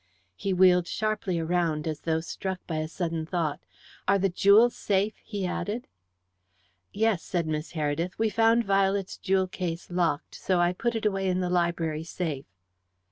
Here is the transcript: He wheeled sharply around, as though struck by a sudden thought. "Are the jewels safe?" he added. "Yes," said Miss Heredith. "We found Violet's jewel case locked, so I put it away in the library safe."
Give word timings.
He 0.35 0.51
wheeled 0.51 0.87
sharply 0.87 1.37
around, 1.39 1.87
as 1.87 1.99
though 1.99 2.21
struck 2.21 2.65
by 2.65 2.77
a 2.77 2.87
sudden 2.87 3.23
thought. 3.23 3.59
"Are 4.07 4.17
the 4.17 4.29
jewels 4.29 4.75
safe?" 4.75 5.13
he 5.23 5.45
added. 5.45 5.87
"Yes," 6.91 7.21
said 7.21 7.45
Miss 7.45 7.73
Heredith. 7.73 8.17
"We 8.17 8.31
found 8.31 8.65
Violet's 8.65 9.17
jewel 9.19 9.45
case 9.45 9.91
locked, 9.91 10.33
so 10.33 10.59
I 10.59 10.73
put 10.73 10.95
it 10.95 11.05
away 11.05 11.27
in 11.27 11.39
the 11.39 11.51
library 11.51 12.03
safe." 12.03 12.45